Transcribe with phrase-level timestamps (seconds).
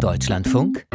[0.00, 0.86] Deutschlandfunk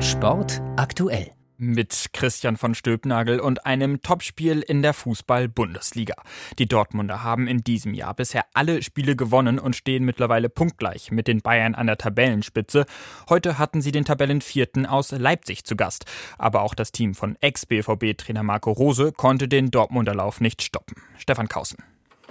[0.00, 6.14] Sport aktuell mit Christian von Stülpnagel und einem Topspiel in der Fußball-Bundesliga.
[6.60, 11.26] Die Dortmunder haben in diesem Jahr bisher alle Spiele gewonnen und stehen mittlerweile punktgleich mit
[11.26, 12.86] den Bayern an der Tabellenspitze.
[13.28, 16.04] Heute hatten sie den Tabellenvierten aus Leipzig zu Gast.
[16.38, 20.94] Aber auch das Team von Ex-BVB-Trainer Marco Rose konnte den Dortmunder Lauf nicht stoppen.
[21.16, 21.78] Stefan Kausen.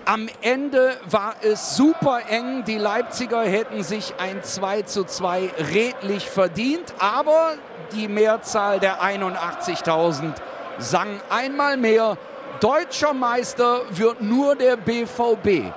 [0.09, 2.63] Am Ende war es super eng.
[2.63, 7.55] Die Leipziger hätten sich ein 2 zu 2 redlich verdient, aber
[7.91, 10.31] die Mehrzahl der 81.000
[10.77, 12.17] sang einmal mehr.
[12.61, 15.73] Deutscher Meister wird nur der BVB.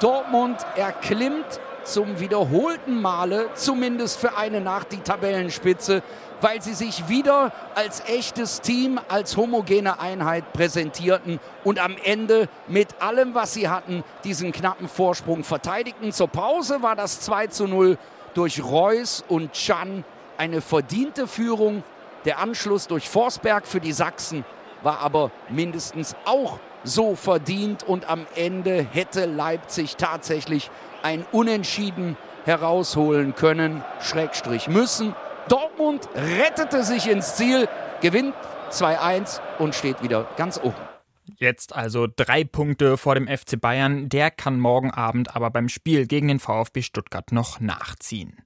[0.00, 6.02] Dortmund erklimmt zum wiederholten Male, zumindest für eine Nacht, die Tabellenspitze
[6.42, 13.00] weil sie sich wieder als echtes Team, als homogene Einheit präsentierten und am Ende mit
[13.00, 16.12] allem, was sie hatten, diesen knappen Vorsprung verteidigten.
[16.12, 17.96] Zur Pause war das 2 zu 0
[18.34, 20.04] durch Reus und Chan
[20.36, 21.84] eine verdiente Führung.
[22.24, 24.44] Der Anschluss durch Forsberg für die Sachsen
[24.82, 30.70] war aber mindestens auch so verdient und am Ende hätte Leipzig tatsächlich
[31.02, 35.14] ein Unentschieden herausholen können, Schrägstrich müssen.
[35.48, 37.68] Dortmund rettete sich ins Ziel,
[38.00, 38.34] gewinnt
[38.70, 40.91] 2-1 und steht wieder ganz oben.
[41.24, 44.08] Jetzt also drei Punkte vor dem FC Bayern.
[44.08, 48.36] Der kann morgen Abend aber beim Spiel gegen den VfB Stuttgart noch nachziehen.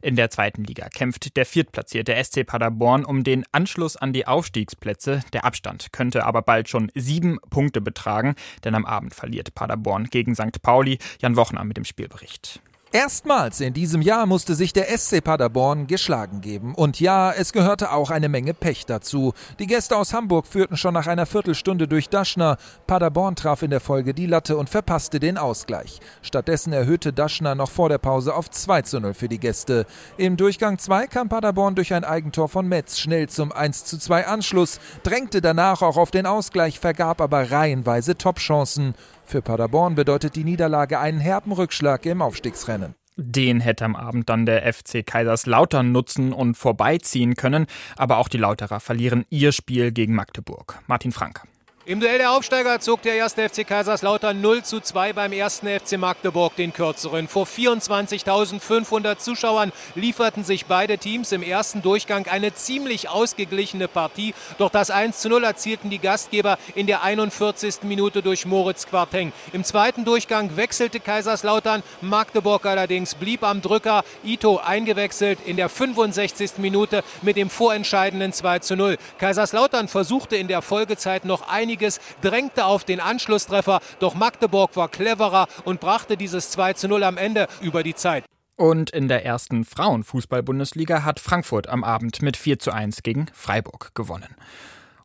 [0.00, 5.22] In der zweiten Liga kämpft der viertplatzierte SC Paderborn um den Anschluss an die Aufstiegsplätze.
[5.32, 10.36] Der Abstand könnte aber bald schon sieben Punkte betragen, denn am Abend verliert Paderborn gegen
[10.36, 10.62] St.
[10.62, 10.98] Pauli.
[11.20, 12.60] Jan Wochner mit dem Spielbericht.
[12.92, 16.74] Erstmals in diesem Jahr musste sich der SC Paderborn geschlagen geben.
[16.74, 19.32] Und ja, es gehörte auch eine Menge Pech dazu.
[19.60, 22.56] Die Gäste aus Hamburg führten schon nach einer Viertelstunde durch Daschner.
[22.88, 26.00] Paderborn traf in der Folge die Latte und verpasste den Ausgleich.
[26.20, 29.86] Stattdessen erhöhte Daschner noch vor der Pause auf 2 zu 0 für die Gäste.
[30.16, 34.26] Im Durchgang 2 kam Paderborn durch ein Eigentor von Metz schnell zum 1 zu 2
[34.26, 38.96] Anschluss, drängte danach auch auf den Ausgleich, vergab aber reihenweise Topchancen.
[39.30, 42.96] Für Paderborn bedeutet die Niederlage einen herben Rückschlag im Aufstiegsrennen.
[43.16, 48.38] Den hätte am Abend dann der FC Kaiserslautern nutzen und vorbeiziehen können, aber auch die
[48.38, 50.80] Lauterer verlieren ihr Spiel gegen Magdeburg.
[50.88, 51.42] Martin Frank.
[51.90, 55.98] Im Duell der Aufsteiger zog der erste FC Kaiserslautern 0 zu 2 beim ersten FC
[55.98, 57.26] Magdeburg den kürzeren.
[57.26, 64.34] Vor 24.500 Zuschauern lieferten sich beide Teams im ersten Durchgang eine ziemlich ausgeglichene Partie.
[64.58, 67.82] Doch das 1 zu 0 erzielten die Gastgeber in der 41.
[67.82, 69.32] Minute durch Moritz Quarteng.
[69.52, 71.82] Im zweiten Durchgang wechselte Kaiserslautern.
[72.02, 74.04] Magdeburg allerdings blieb am Drücker.
[74.22, 76.58] Ito eingewechselt in der 65.
[76.58, 78.96] Minute mit dem vorentscheidenden 2 zu 0.
[79.18, 84.88] Kaiserslautern versuchte in der Folgezeit noch einige einiges, drängte auf den Anschlusstreffer, doch Magdeburg war
[84.88, 88.24] cleverer und brachte dieses 2 zu 0 am Ende über die Zeit.
[88.56, 93.94] Und in der ersten Frauenfußball-Bundesliga hat Frankfurt am Abend mit 4 zu 1 gegen Freiburg
[93.94, 94.36] gewonnen.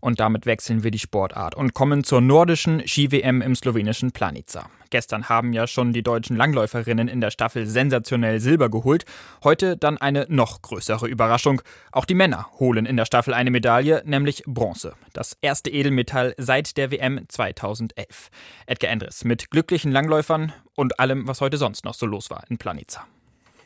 [0.05, 4.69] Und damit wechseln wir die Sportart und kommen zur nordischen Ski-WM im slowenischen Planica.
[4.91, 9.05] Gestern haben ja schon die deutschen Langläuferinnen in der Staffel sensationell Silber geholt.
[9.43, 11.63] Heute dann eine noch größere Überraschung.
[11.91, 14.93] Auch die Männer holen in der Staffel eine Medaille, nämlich Bronze.
[15.13, 18.29] Das erste Edelmetall seit der WM 2011.
[18.67, 22.59] Edgar Endres mit glücklichen Langläufern und allem, was heute sonst noch so los war in
[22.59, 23.07] Planica.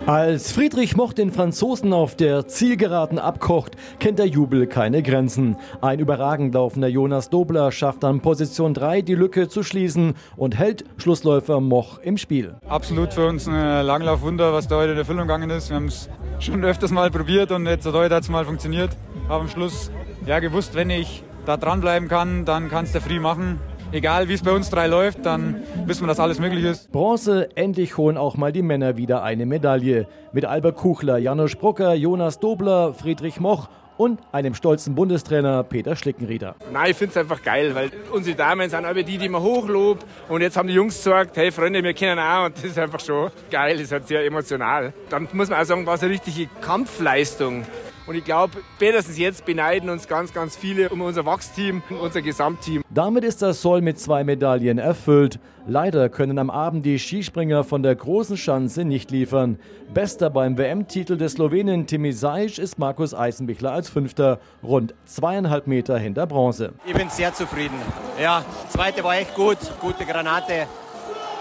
[0.06, 5.58] Als Friedrich Moch den Franzosen auf der Zielgeraden abkocht, kennt der Jubel keine Grenzen.
[5.82, 10.86] Ein überragend laufender Jonas Dobler schafft an Position 3 die Lücke zu schließen und hält
[10.98, 12.56] Schlussläufer Moch im Spiel.
[12.68, 15.70] Absolut für uns ein Langlaufwunder, was da heute in Erfüllung gegangen ist.
[15.70, 18.92] Wir haben es schon öfters mal probiert und jetzt heute hat es mal funktioniert.
[19.28, 19.92] Habe am Schluss
[20.26, 23.60] ja gewusst, wenn ich da dranbleiben kann, dann kann es der Free machen
[23.92, 26.92] egal wie es bei uns drei läuft, dann wissen wir, dass alles möglich ist.
[26.92, 30.08] Bronze, endlich holen auch mal die Männer wieder eine Medaille.
[30.32, 36.56] Mit Albert Kuchler, Janusz Brucker, Jonas Dobler, Friedrich Moch und einem stolzen Bundestrainer Peter Schlickenrieder.
[36.72, 40.06] Nein, ich finde es einfach geil, weil unsere Damen sind aber die, die man hochlobt.
[40.30, 42.46] Und jetzt haben die Jungs gesagt, hey Freunde, wir kennen auch.
[42.46, 44.94] Und das ist einfach schon geil, das ist halt sehr emotional.
[45.10, 47.66] Dann muss man auch sagen, war es eine richtige Kampfleistung.
[48.10, 52.82] Und ich glaube, spätestens jetzt beneiden uns ganz, ganz viele um unser Wachsteam, unser Gesamtteam.
[52.90, 55.38] Damit ist das Soll mit zwei Medaillen erfüllt.
[55.68, 59.60] Leider können am Abend die Skispringer von der großen Schanze nicht liefern.
[59.94, 66.00] Bester beim WM-Titel des Slowenen Timi Sajc ist Markus Eisenbichler als Fünfter, rund zweieinhalb Meter
[66.00, 66.74] hinter Bronze.
[66.88, 67.76] Ich bin sehr zufrieden.
[68.20, 70.66] Ja, zweite war echt gut, gute Granate.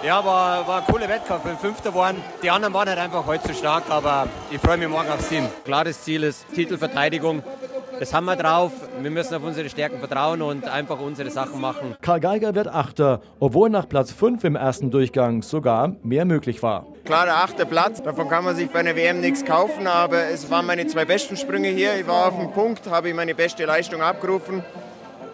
[0.04, 1.44] Ja, war, war ein cooler Wettkampf.
[1.44, 2.16] Wir Fünfter waren.
[2.42, 5.46] Die anderen waren halt einfach heute zu stark, aber ich freue mich morgen aufs Team.
[5.64, 7.42] Klares Ziel ist Titelverteidigung.
[7.98, 8.70] Das haben wir drauf.
[9.00, 11.96] Wir müssen auf unsere Stärken vertrauen und einfach unsere Sachen machen.
[12.00, 16.86] Karl Geiger wird Achter, obwohl nach Platz 5 im ersten Durchgang sogar mehr möglich war.
[17.04, 18.00] klar der achte Platz.
[18.00, 21.36] Davon kann man sich bei einer WM nichts kaufen, aber es waren meine zwei besten
[21.36, 21.98] Sprünge hier.
[21.98, 24.62] Ich war auf dem Punkt, habe meine beste Leistung abgerufen.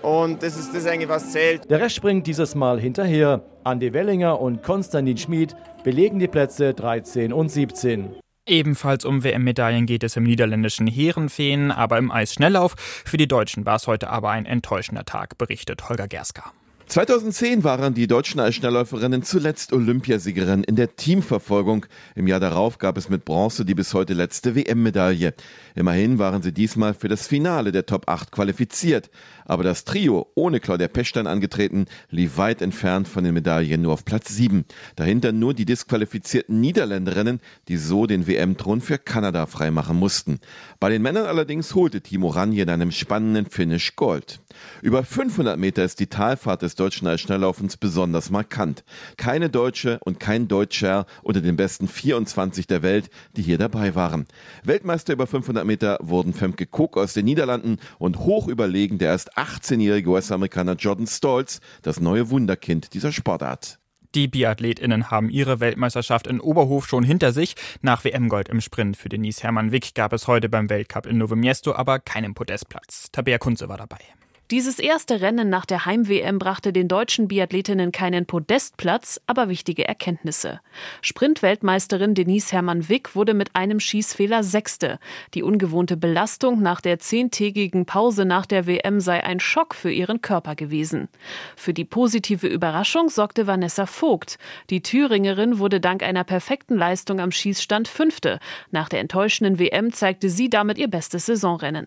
[0.04, 1.70] Und das ist das eigentlich, was zählt.
[1.70, 3.42] Der Rest springt dieses Mal hinterher.
[3.64, 8.10] Andi Wellinger und Konstantin Schmid belegen die Plätze 13 und 17.
[8.46, 12.74] Ebenfalls um WM-Medaillen geht es im niederländischen Heerenfeen, aber im Eisschnelllauf.
[12.76, 16.52] Für die Deutschen war es heute aber ein enttäuschender Tag, berichtet Holger Gerska.
[16.86, 21.86] 2010 waren die deutschen Eisschnellläuferinnen zuletzt Olympiasiegerin in der Teamverfolgung.
[22.14, 25.32] Im Jahr darauf gab es mit Bronze die bis heute letzte WM-Medaille.
[25.74, 29.10] Immerhin waren sie diesmal für das Finale der Top 8 qualifiziert.
[29.44, 34.04] Aber das Trio, ohne Claudia Pechstein angetreten, lief weit entfernt von den Medaillen nur auf
[34.04, 34.64] Platz 7.
[34.96, 40.38] Dahinter nur die disqualifizierten Niederländerinnen, die so den WM-Thron für Kanada freimachen mussten.
[40.80, 44.40] Bei den Männern allerdings holte Timo Ranje in einem spannenden Finish Gold.
[44.82, 48.84] Über 500 Meter ist die Talfahrt des deutschen Eisschnelllaufens besonders markant.
[49.16, 54.26] Keine Deutsche und kein Deutscher unter den besten 24 der Welt, die hier dabei waren.
[54.62, 59.33] Weltmeister über 500 Meter wurden Femke Koch aus den Niederlanden und hoch überlegen der erst
[59.36, 63.78] 18-jährige US-Amerikaner Jordan Stolz, das neue Wunderkind dieser Sportart.
[64.14, 67.56] Die BiathletInnen haben ihre Weltmeisterschaft in Oberhof schon hinter sich.
[67.82, 71.34] Nach WM-Gold im Sprint für Denise Hermann Wick gab es heute beim Weltcup in Novo
[71.34, 73.10] Miesto aber keinen Podestplatz.
[73.10, 74.00] Tabea Kunze war dabei.
[74.50, 80.60] Dieses erste Rennen nach der Heim-WM brachte den deutschen Biathletinnen keinen Podestplatz, aber wichtige Erkenntnisse.
[81.00, 84.98] Sprint-Weltmeisterin Denise Hermann-Wick wurde mit einem Schießfehler Sechste.
[85.32, 90.20] Die ungewohnte Belastung nach der zehntägigen Pause nach der WM sei ein Schock für ihren
[90.20, 91.08] Körper gewesen.
[91.56, 94.36] Für die positive Überraschung sorgte Vanessa Vogt.
[94.68, 98.38] Die Thüringerin wurde dank einer perfekten Leistung am Schießstand Fünfte.
[98.70, 101.86] Nach der enttäuschenden WM zeigte sie damit ihr bestes Saisonrennen.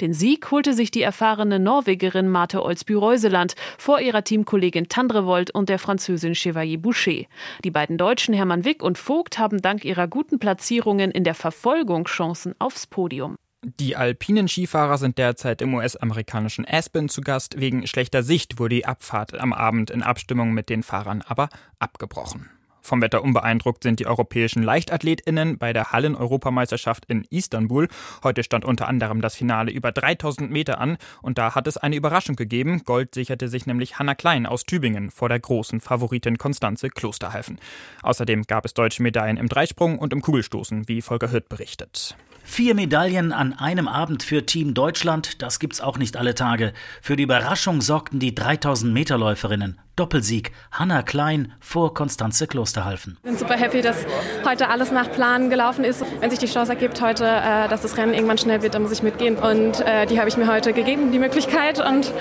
[0.00, 5.78] Den Sieg holte sich die erfahrene Norwegerin Marte Olsby-Reuseland vor ihrer Teamkollegin Tandrevold und der
[5.78, 7.24] Französin Chevalier Boucher.
[7.64, 12.04] Die beiden Deutschen Hermann Wick und Vogt haben dank ihrer guten Platzierungen in der Verfolgung
[12.04, 13.36] Chancen aufs Podium.
[13.62, 17.60] Die alpinen Skifahrer sind derzeit im US-amerikanischen Aspen zu Gast.
[17.60, 21.48] Wegen schlechter Sicht wurde die Abfahrt am Abend in Abstimmung mit den Fahrern aber
[21.80, 22.50] abgebrochen.
[22.88, 27.86] Vom Wetter unbeeindruckt sind die europäischen LeichtathletInnen bei der Hallen-Europameisterschaft in Istanbul.
[28.24, 31.96] Heute stand unter anderem das Finale über 3000 Meter an und da hat es eine
[31.96, 32.84] Überraschung gegeben.
[32.86, 37.60] Gold sicherte sich nämlich Hanna Klein aus Tübingen vor der großen Favoritin Konstanze Klosterhalfen.
[38.02, 42.16] Außerdem gab es deutsche Medaillen im Dreisprung und im Kugelstoßen, wie Volker Hütt berichtet.
[42.50, 46.72] Vier Medaillen an einem Abend für Team Deutschland, das gibt's auch nicht alle Tage.
[47.02, 49.78] Für die Überraschung sorgten die 3000 Meter Läuferinnen.
[49.94, 50.50] Doppelsieg.
[50.72, 53.18] Hanna Klein vor Konstanze Klosterhalfen.
[53.18, 53.98] Ich bin super happy, dass
[54.44, 56.02] heute alles nach Plan gelaufen ist.
[56.20, 58.92] Wenn sich die Chance ergibt heute, äh, dass das Rennen irgendwann schnell wird, dann muss
[58.92, 59.36] ich mitgehen.
[59.36, 62.12] Und äh, die habe ich mir heute gegeben, die Möglichkeit, und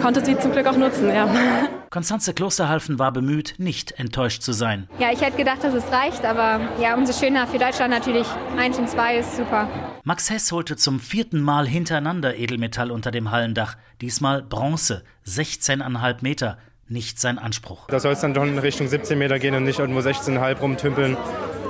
[0.00, 1.08] konnte sie zum Glück auch nutzen.
[1.08, 1.28] Ja.
[1.92, 4.88] Konstanze Klosterhalfen war bemüht, nicht enttäuscht zu sein.
[4.98, 8.26] Ja, ich hätte gedacht, dass es reicht, aber ja, umso schöner für Deutschland natürlich.
[8.56, 9.68] Eins und zwei ist super.
[10.02, 13.76] Max Hess holte zum vierten Mal hintereinander Edelmetall unter dem Hallendach.
[14.00, 16.56] Diesmal Bronze, 16,5 Meter
[16.88, 17.88] nicht sein Anspruch.
[17.88, 21.18] Da soll es dann doch in Richtung 17 Meter gehen und nicht irgendwo 16,5 rumtümpeln.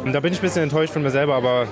[0.04, 1.66] Und da bin ich ein bisschen enttäuscht von mir selber, aber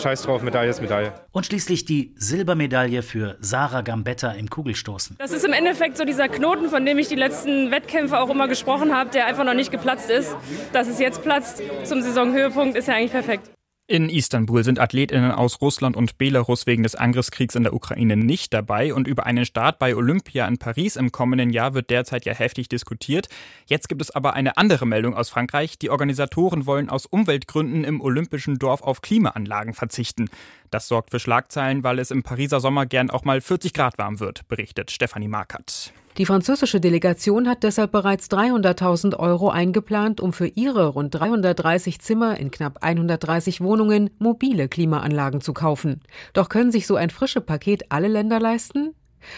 [0.00, 1.12] scheiß drauf, Medaille ist Medaille.
[1.32, 5.16] Und schließlich die Silbermedaille für Sarah Gambetta im Kugelstoßen.
[5.18, 8.48] Das ist im Endeffekt so dieser Knoten, von dem ich die letzten Wettkämpfe auch immer
[8.48, 10.36] gesprochen habe, der einfach noch nicht geplatzt ist.
[10.72, 13.50] Dass es jetzt platzt zum Saisonhöhepunkt, ist ja eigentlich perfekt.
[13.88, 18.52] In Istanbul sind Athletinnen aus Russland und Belarus wegen des Angriffskriegs in der Ukraine nicht
[18.52, 22.34] dabei und über einen Start bei Olympia in Paris im kommenden Jahr wird derzeit ja
[22.34, 23.28] heftig diskutiert.
[23.66, 25.78] Jetzt gibt es aber eine andere Meldung aus Frankreich.
[25.78, 30.30] Die Organisatoren wollen aus Umweltgründen im olympischen Dorf auf Klimaanlagen verzichten.
[30.70, 34.20] Das sorgt für Schlagzeilen, weil es im Pariser Sommer gern auch mal 40 Grad warm
[34.20, 35.92] wird, berichtet Stefanie Markert.
[36.18, 42.38] Die französische Delegation hat deshalb bereits 300.000 Euro eingeplant, um für ihre rund 330 Zimmer
[42.38, 46.00] in knapp 130 Wohnungen mobile Klimaanlagen zu kaufen.
[46.32, 48.94] Doch können sich so ein frische Paket alle Länder leisten?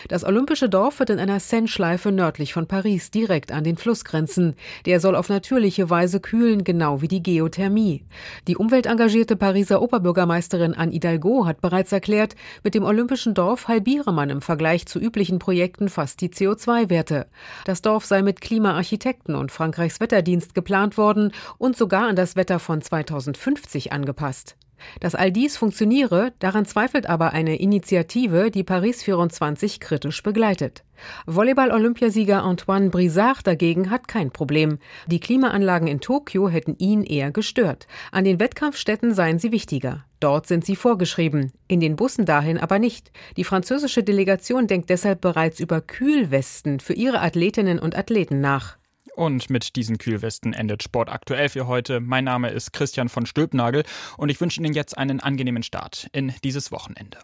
[0.08, 4.54] Das olympische Dorf wird in einer Seine-Schleife nördlich von Paris direkt an den Fluss grenzen.
[4.86, 8.04] Der soll auf natürliche Weise kühlen, genau wie die Geothermie.
[8.46, 14.30] Die umweltengagierte Pariser Oberbürgermeisterin Anne Hidalgo hat bereits erklärt, mit dem olympischen Dorf halbiere man
[14.30, 17.26] im Vergleich zu üblichen Projekten fast die CO2-Werte.
[17.64, 22.58] Das Dorf sei mit Klimaarchitekten und Frankreichs Wetterdienst geplant worden und sogar an das Wetter
[22.58, 24.56] von 2050 angepasst.
[25.00, 30.84] Dass all dies funktioniere, daran zweifelt aber eine Initiative, die Paris 24 kritisch begleitet.
[31.26, 34.78] Volleyball-Olympiasieger Antoine Brisard dagegen hat kein Problem.
[35.06, 37.86] Die Klimaanlagen in Tokio hätten ihn eher gestört.
[38.10, 40.04] An den Wettkampfstätten seien sie wichtiger.
[40.20, 43.12] Dort sind sie vorgeschrieben, in den Bussen dahin aber nicht.
[43.36, 48.78] Die französische Delegation denkt deshalb bereits über Kühlwesten für ihre Athletinnen und Athleten nach.
[49.18, 51.98] Und mit diesen Kühlwesten endet Sport aktuell für heute.
[51.98, 53.82] Mein Name ist Christian von Stülpnagel
[54.16, 57.18] und ich wünsche Ihnen jetzt einen angenehmen Start in dieses Wochenende.